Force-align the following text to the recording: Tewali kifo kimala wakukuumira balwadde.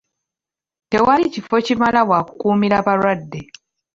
Tewali 0.89 1.25
kifo 1.33 1.57
kimala 1.65 1.99
wakukuumira 2.09 2.77
balwadde. 2.85 3.41